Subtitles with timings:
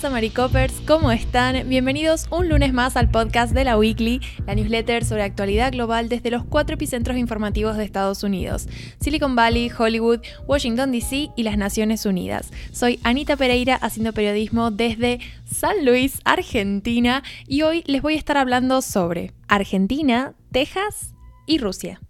[0.00, 0.80] pasa, Maricopers?
[0.86, 1.68] ¿Cómo están?
[1.68, 6.30] Bienvenidos un lunes más al podcast de la Weekly, la newsletter sobre actualidad global desde
[6.30, 8.66] los cuatro epicentros informativos de Estados Unidos:
[8.98, 12.50] Silicon Valley, Hollywood, Washington DC y las Naciones Unidas.
[12.72, 18.38] Soy Anita Pereira haciendo periodismo desde San Luis, Argentina, y hoy les voy a estar
[18.38, 21.14] hablando sobre Argentina, Texas
[21.44, 22.00] y Rusia.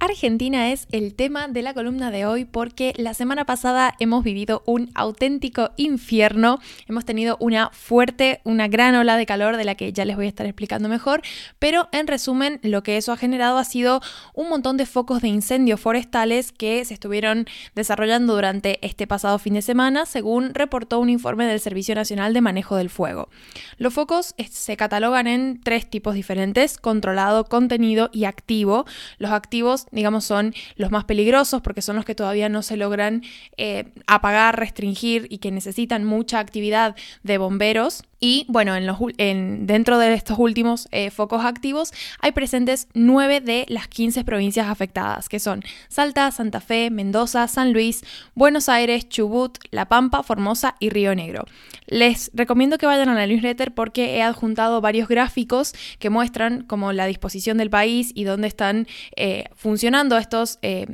[0.00, 4.62] Argentina es el tema de la columna de hoy porque la semana pasada hemos vivido
[4.64, 9.92] un auténtico infierno, hemos tenido una fuerte, una gran ola de calor de la que
[9.92, 11.22] ya les voy a estar explicando mejor,
[11.58, 14.00] pero en resumen lo que eso ha generado ha sido
[14.34, 19.54] un montón de focos de incendios forestales que se estuvieron desarrollando durante este pasado fin
[19.54, 23.30] de semana, según reportó un informe del Servicio Nacional de Manejo del Fuego.
[23.78, 28.86] Los focos se catalogan en tres tipos diferentes, controlado, contenido y activo.
[29.18, 33.22] Los activos digamos, son los más peligrosos porque son los que todavía no se logran
[33.56, 38.04] eh, apagar, restringir y que necesitan mucha actividad de bomberos.
[38.20, 43.40] Y bueno, en los, en, dentro de estos últimos eh, focos activos hay presentes 9
[43.40, 48.02] de las 15 provincias afectadas, que son Salta, Santa Fe, Mendoza, San Luis,
[48.34, 51.44] Buenos Aires, Chubut, La Pampa, Formosa y Río Negro.
[51.86, 56.92] Les recomiendo que vayan a la newsletter porque he adjuntado varios gráficos que muestran como
[56.92, 59.77] la disposición del país y dónde están eh, funcionando
[60.18, 60.58] estos...
[60.62, 60.86] Eh,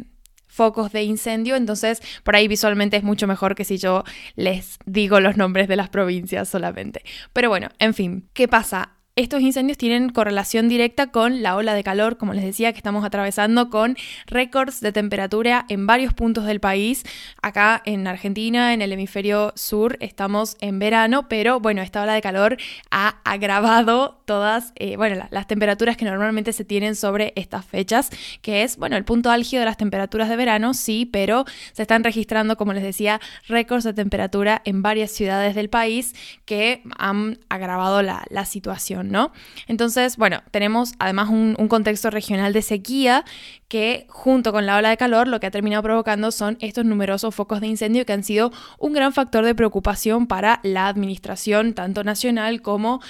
[0.55, 4.05] focos de incendio, entonces por ahí visualmente es mucho mejor que si yo
[4.37, 7.03] les digo los nombres de las provincias solamente.
[7.33, 8.94] Pero bueno, en fin, ¿qué pasa?
[9.17, 13.05] Estos incendios tienen correlación directa con la ola de calor, como les decía, que estamos
[13.05, 17.05] atravesando con récords de temperatura en varios puntos del país.
[17.41, 22.23] Acá en Argentina, en el hemisferio sur, estamos en verano, pero bueno, esta ola de
[22.23, 22.56] calor
[22.91, 28.11] ha agravado todas, eh, bueno, las temperaturas que normalmente se tienen sobre estas fechas,
[28.43, 32.03] que es, bueno, el punto álgido de las temperaturas de verano, sí, pero se están
[32.03, 38.03] registrando, como les decía, récords de temperatura en varias ciudades del país que han agravado
[38.03, 39.03] la, la situación.
[39.10, 39.32] ¿No?
[39.66, 43.25] Entonces, bueno, tenemos además un, contexto regional de sequía
[43.69, 47.34] que junto con la ola de calor lo que ha terminado provocando son estos numerosos
[47.34, 52.04] focos de incendio que han sido un gran factor de preocupación para la administración tanto
[52.04, 53.00] nacional como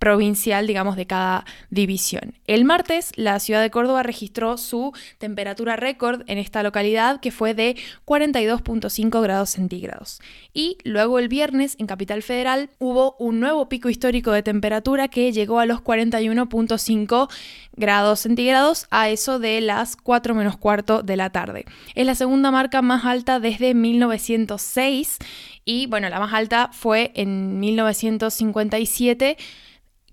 [0.00, 2.34] provincial, digamos, de cada división.
[2.46, 7.52] El martes, la ciudad de Córdoba registró su temperatura récord en esta localidad, que fue
[7.52, 10.20] de 42.5 grados centígrados.
[10.54, 15.32] Y luego el viernes, en Capital Federal, hubo un nuevo pico histórico de temperatura que
[15.32, 17.30] llegó a los 41.5
[17.76, 21.66] grados centígrados a eso de las 4 menos cuarto de la tarde.
[21.94, 25.18] Es la segunda marca más alta desde 1906
[25.66, 29.36] y bueno, la más alta fue en 1957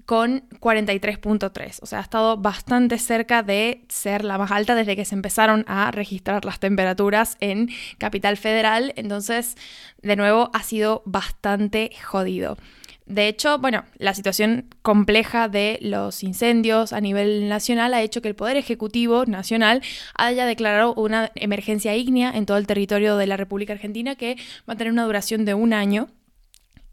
[0.08, 1.80] con 43.3.
[1.82, 5.66] O sea, ha estado bastante cerca de ser la más alta desde que se empezaron
[5.68, 8.94] a registrar las temperaturas en Capital Federal.
[8.96, 9.58] Entonces,
[10.02, 12.58] de nuevo, ha sido bastante jodido.
[13.06, 18.30] De hecho, bueno, la situación compleja de los incendios a nivel nacional ha hecho que
[18.30, 19.82] el Poder Ejecutivo Nacional
[20.16, 24.38] haya declarado una emergencia ígnea en todo el territorio de la República Argentina que
[24.70, 26.08] va a tener una duración de un año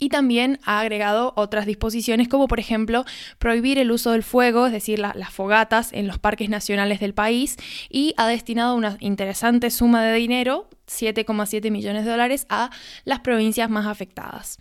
[0.04, 3.06] y también ha agregado otras disposiciones como por ejemplo
[3.38, 7.56] prohibir el uso del fuego, es decir, las fogatas en los parques nacionales del país
[7.88, 12.68] y ha destinado una interesante suma de dinero, 7,7 millones de dólares, a
[13.06, 14.58] las provincias más afectadas.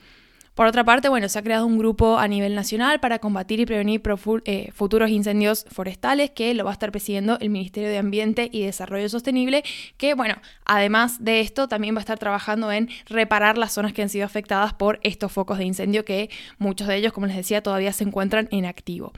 [0.55, 3.65] Por otra parte, bueno, se ha creado un grupo a nivel nacional para combatir y
[3.65, 4.03] prevenir
[4.45, 8.63] eh, futuros incendios forestales que lo va a estar presidiendo el Ministerio de Ambiente y
[8.63, 9.63] Desarrollo Sostenible,
[9.97, 14.03] que bueno, además de esto también va a estar trabajando en reparar las zonas que
[14.03, 17.63] han sido afectadas por estos focos de incendio que muchos de ellos, como les decía,
[17.63, 19.11] todavía se encuentran en activo.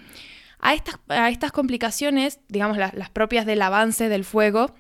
[0.60, 4.74] A estas, a estas complicaciones, digamos las propias del avance del fuego,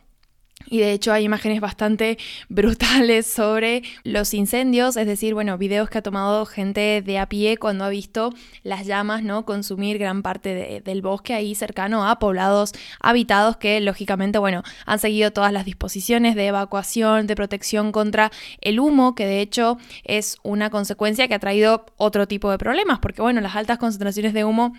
[0.68, 2.18] y de hecho hay imágenes bastante
[2.50, 7.58] brutales sobre los incendios, es decir, bueno, videos que ha tomado gente de a pie
[7.58, 8.34] cuando ha visto
[8.64, 9.46] las llamas, ¿no?
[9.46, 15.32] Consumir gran parte del bosque ahí cercano a poblados habitados que lógicamente, bueno, han seguido
[15.32, 18.32] todas las disposiciones de evacuación, de protección contra
[18.62, 23.00] el humo, que de hecho es una consecuencia que ha traído otro tipo de problemas,
[23.00, 24.74] porque bueno, las altas concentraciones de humo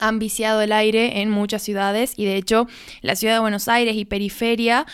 [0.00, 2.66] han viciado el aire en muchas ciudades y de hecho
[3.00, 4.86] la ciudad de Buenos Aires y periferia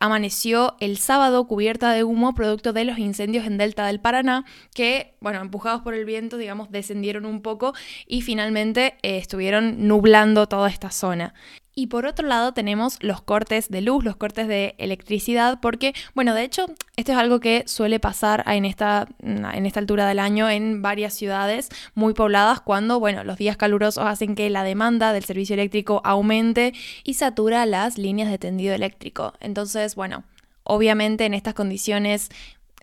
[0.00, 4.44] amaneció el sábado cubierta de humo producto de los incendios en Delta del Paraná
[4.74, 7.74] que, bueno, empujados por el viento, digamos, descendieron un poco
[8.06, 11.34] y finalmente eh, estuvieron nublando toda esta zona.
[11.78, 16.34] Y por otro lado tenemos los cortes de luz, los cortes de electricidad, porque, bueno,
[16.34, 16.66] de hecho,
[16.96, 21.14] esto es algo que suele pasar en esta, en esta altura del año en varias
[21.14, 26.00] ciudades muy pobladas cuando, bueno, los días calurosos hacen que la demanda del servicio eléctrico
[26.02, 29.34] aumente y satura las líneas de tendido eléctrico.
[29.38, 30.24] Entonces, bueno,
[30.64, 32.30] obviamente en estas condiciones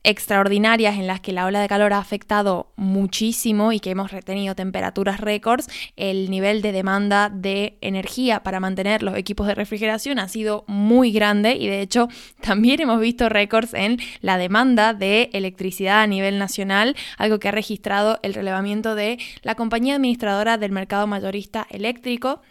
[0.06, 4.56] extraordinarias en las que la ola de calor ha afectado muchísimo y que hemos retenido
[4.56, 5.68] temperaturas récords,
[5.98, 11.12] el nivel de demanda de energía para mantener los equipos de refrigeración ha sido muy
[11.12, 12.08] grande y de hecho
[12.42, 17.52] también hemos visto récords en la demanda de electricidad a nivel nacional, algo que ha
[17.52, 22.42] registrado el relevamiento de la compañía administradora del mercado mayorista eléctrico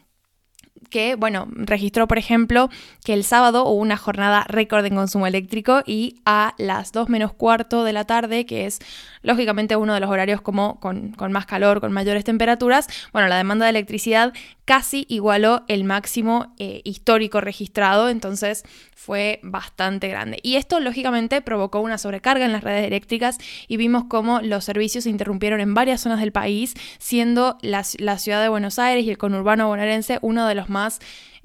[0.94, 2.70] que, bueno, registró, por ejemplo,
[3.04, 7.32] que el sábado hubo una jornada récord en consumo eléctrico y a las 2 menos
[7.32, 8.78] cuarto de la tarde, que es
[9.22, 13.38] lógicamente uno de los horarios como con, con más calor, con mayores temperaturas, bueno, la
[13.38, 14.32] demanda de electricidad
[14.66, 18.62] casi igualó el máximo eh, histórico registrado, entonces
[18.94, 20.38] fue bastante grande.
[20.42, 25.04] Y esto lógicamente provocó una sobrecarga en las redes eléctricas y vimos cómo los servicios
[25.04, 29.10] se interrumpieron en varias zonas del país, siendo la, la ciudad de Buenos Aires y
[29.10, 30.83] el conurbano bonaerense uno de los más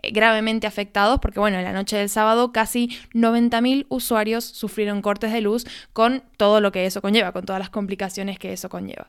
[0.02, 5.32] eh, gravemente afectados porque bueno, en la noche del sábado casi 90.000 usuarios sufrieron cortes
[5.32, 9.08] de luz con todo lo que eso conlleva, con todas las complicaciones que eso conlleva.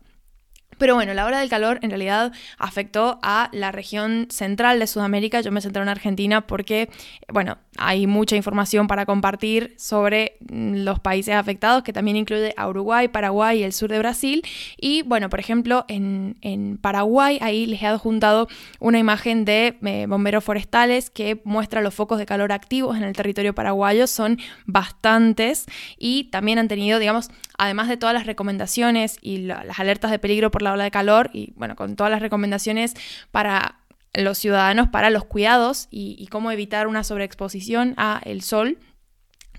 [0.81, 5.43] Pero bueno, la hora del calor en realidad afectó a la región central de Sudamérica.
[5.43, 6.89] Yo me centré en Argentina porque,
[7.29, 12.67] bueno, hay mucha información para compartir sobre mm, los países afectados, que también incluye a
[12.67, 14.43] Uruguay, Paraguay y el sur de Brasil.
[14.79, 18.49] Y bueno, por ejemplo, en, Paraguay, ahí les he adjuntado
[18.79, 23.13] una imagen de eh, bomberos forestales que muestra los focos de calor activos en el
[23.13, 24.07] territorio paraguayo.
[24.07, 25.67] Son bastantes
[25.99, 27.29] y también han tenido, digamos,
[27.61, 31.31] además de todas las recomendaciones y las alertas de peligro por la ola de calor
[31.35, 32.95] y bueno, con todas las recomendaciones
[33.31, 33.77] para
[34.15, 38.79] los ciudadanos para los cuidados y, cómo evitar una sobreexposición a el sol.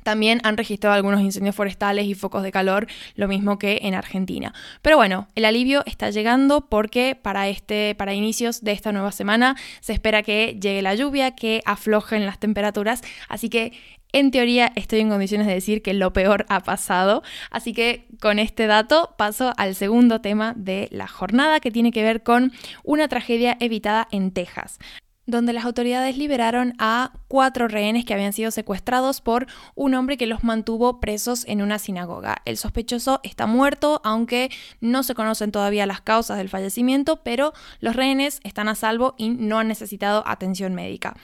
[0.03, 4.51] También han registrado algunos incendios forestales y focos de calor, lo mismo que en Argentina.
[4.81, 9.55] Pero bueno, el alivio está llegando porque para este para inicios de esta nueva semana
[9.79, 13.73] se espera que llegue la lluvia, que aflojen las temperaturas, así que
[14.13, 18.39] en teoría estoy en condiciones de decir que lo peor ha pasado, así que con
[18.39, 22.51] este dato paso al segundo tema de la jornada que tiene que ver con
[22.83, 24.79] una tragedia evitada en Texas
[25.27, 30.27] donde las autoridades liberaron a cuatro rehenes que habían sido secuestrados por un hombre que
[30.27, 32.41] los mantuvo presos en una sinagoga.
[32.45, 34.49] El sospechoso está muerto, aunque
[34.81, 39.29] no se conocen todavía las causas del fallecimiento, pero los rehenes están a salvo y
[39.29, 41.15] no han necesitado atención médica.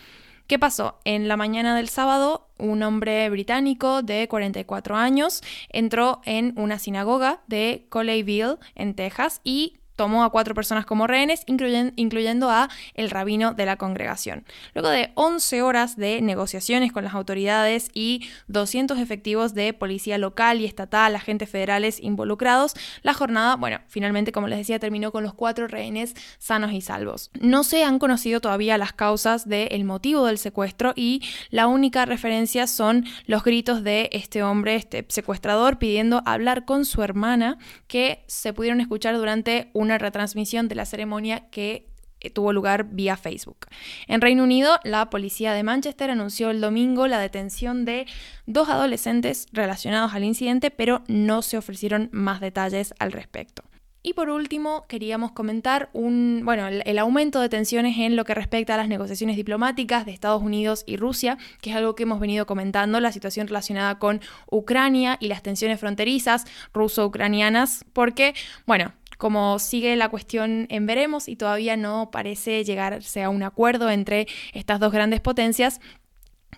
[0.48, 0.98] ¿Qué pasó?
[1.04, 7.42] En la mañana del sábado, un hombre británico de 44 años entró en una sinagoga
[7.48, 13.54] de Colleyville, en Texas, y tomó a cuatro personas como rehenes, incluyendo a el rabino
[13.54, 14.46] de la congregación.
[14.74, 20.62] Luego de 11 horas de negociaciones con las autoridades y 200 efectivos de policía local
[20.62, 25.34] y estatal, agentes federales involucrados, la jornada, bueno, finalmente, como les decía, terminó con los
[25.34, 27.32] cuatro rehenes sanos y salvos.
[27.42, 32.68] No se han conocido todavía las causas del motivo del secuestro y la única referencia
[32.68, 37.58] son los gritos de este hombre, este secuestrador, pidiendo hablar con su hermana,
[37.88, 41.88] que se pudieron escuchar durante un una retransmisión de la ceremonia que
[42.20, 43.68] eh, tuvo lugar vía Facebook.
[44.08, 48.06] En Reino Unido, la policía de Manchester anunció el domingo la detención de
[48.46, 53.64] dos adolescentes relacionados al incidente, pero no se ofrecieron más detalles al respecto.
[54.08, 58.76] Y por último, queríamos comentar un, bueno, el, aumento de tensiones en lo que respecta
[58.76, 62.46] a las negociaciones diplomáticas de Estados Unidos y Rusia, que es algo que hemos venido
[62.46, 68.34] comentando, la situación relacionada con Ucrania y las tensiones fronterizas ruso-ucranianas, porque,
[68.66, 73.90] bueno, como sigue la cuestión en veremos y todavía no parece llegarse a un acuerdo
[73.90, 75.80] entre estas dos grandes potencias,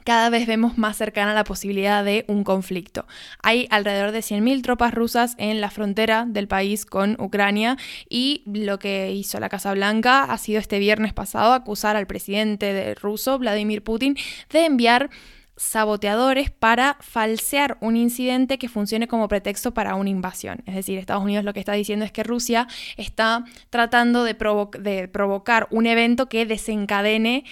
[0.04, 3.06] cada vez vemos más cercana la posibilidad de un conflicto.
[3.44, 7.78] Hay alrededor de 100.000 tropas rusas en la frontera del país con Ucrania
[8.10, 12.96] y lo que hizo la Casa Blanca ha sido este viernes pasado acusar al presidente
[12.96, 14.16] ruso, Vladimir Putin,
[14.50, 15.10] de enviar
[15.60, 20.64] saboteadores para falsear un incidente que funcione como pretexto para una invasión.
[20.66, 25.68] Es decir, Estados Unidos lo que está diciendo es que Rusia está tratando de, provocar
[25.70, 27.44] un evento que desencadene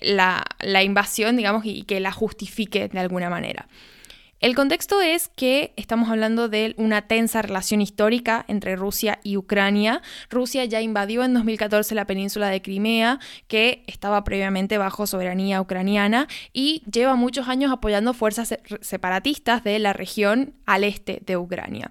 [0.00, 0.44] la,
[0.82, 3.68] invasión, digamos, y que la justifique de alguna manera.
[4.46, 10.02] El contexto es que estamos hablando de una tensa relación histórica entre Rusia y Ucrania.
[10.30, 16.28] Rusia ya invadió en 2014 la península de Crimea, que estaba previamente bajo soberanía ucraniana,
[16.52, 21.90] y lleva muchos años apoyando fuerzas separatistas de la región al este de Ucrania.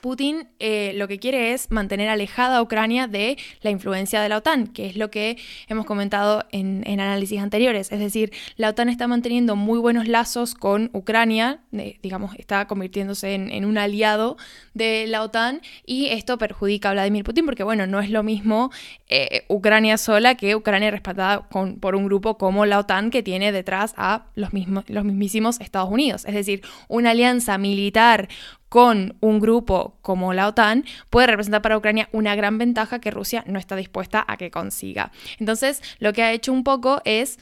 [0.00, 4.38] Putin eh, lo que quiere es mantener alejada a Ucrania de la influencia de la
[4.38, 5.36] OTAN, que es lo que
[5.68, 7.92] hemos comentado en, análisis anteriores.
[7.92, 11.60] Es decir, la OTAN está manteniendo muy buenos lazos con Ucrania,
[12.02, 14.36] digamos, está convirtiéndose en, un aliado
[14.74, 18.70] de la OTAN y esto perjudica a Vladimir Putin porque, bueno, no es lo mismo
[19.08, 23.94] eh, Ucrania sola que Ucrania respaldada por un grupo como la OTAN que tiene detrás
[23.96, 26.24] a los, mismos, los mismísimos Estados Unidos.
[26.24, 28.28] Es decir, una alianza militar
[28.68, 33.44] con un grupo como la OTAN puede representar para Ucrania una gran ventaja que Rusia
[33.46, 35.12] no está dispuesta a que consiga.
[35.38, 37.38] Entonces, lo que ha hecho un poco es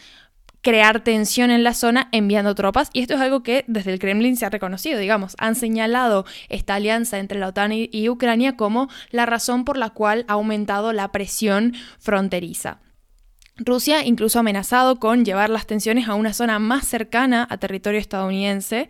[0.66, 4.36] crear tensión en la zona enviando tropas y esto es algo que desde el Kremlin
[4.36, 9.26] se ha reconocido, digamos, han señalado esta alianza entre la OTAN y, Ucrania como la
[9.26, 12.80] razón por la cual ha aumentado la presión fronteriza.
[13.58, 18.00] Rusia incluso ha amenazado con llevar las tensiones a una zona más cercana a territorio
[18.00, 18.88] estadounidense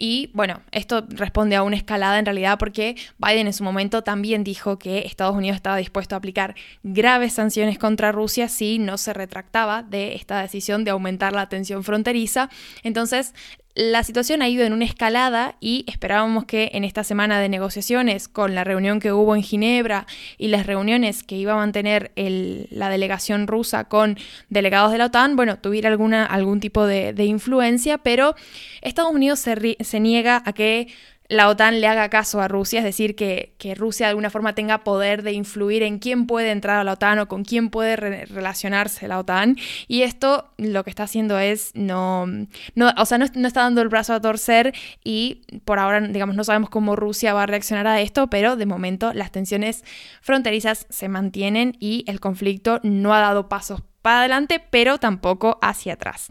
[0.00, 4.44] y bueno, esto responde a una escalada en realidad porque Biden en su momento también
[4.44, 9.12] dijo que Estados Unidos estaba dispuesto a aplicar graves sanciones contra Rusia si no se
[9.12, 12.48] retractaba de esta decisión de aumentar la tensión fronteriza.
[12.84, 13.34] Entonces,
[13.78, 18.26] la situación ha ido en una escalada y esperábamos que en esta semana de negociaciones,
[18.26, 20.04] con la reunión que hubo en Ginebra
[20.36, 24.18] y las reuniones que iba a mantener la delegación rusa con
[24.48, 28.34] delegados de la OTAN, bueno, tuviera alguna, algún tipo de, influencia, pero
[28.82, 30.88] Estados Unidos se, se niega a que
[31.28, 34.82] la OTAN le haga caso a Rusia, es decir, que, Rusia de alguna forma tenga
[34.82, 39.06] poder de influir en quién puede entrar a la OTAN o con quién puede relacionarse
[39.08, 39.56] la OTAN.
[39.88, 42.26] Y esto lo que está haciendo es no,
[42.74, 46.34] no o sea, no, no, está dando el brazo a torcer y por ahora, digamos,
[46.34, 49.84] no sabemos cómo Rusia va a reaccionar a esto, pero de momento las tensiones
[50.22, 55.94] fronterizas se mantienen y el conflicto no ha dado pasos para adelante, pero tampoco hacia
[55.94, 56.30] atrás.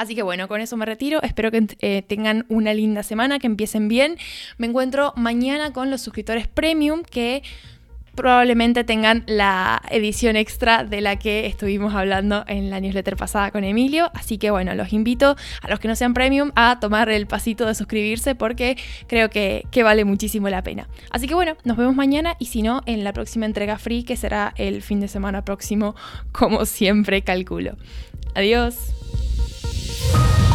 [0.00, 1.22] Así que bueno, con eso me retiro.
[1.22, 4.16] Espero que eh, tengan una linda semana, que empiecen bien.
[4.56, 7.42] Me encuentro mañana con los suscriptores premium que
[8.14, 13.62] probablemente tengan la edición extra de la que estuvimos hablando en la newsletter pasada con
[13.62, 14.10] Emilio.
[14.14, 17.66] Así que bueno, los invito a los que no sean premium a tomar el pasito
[17.66, 20.88] de suscribirse porque creo que, que vale muchísimo la pena.
[21.10, 24.16] Así que bueno, nos vemos mañana y si no, en la próxima entrega free que
[24.16, 25.94] será el fin de semana próximo,
[26.32, 27.76] como siempre calculo.
[28.34, 28.94] Adiós.
[30.12, 30.49] Bye.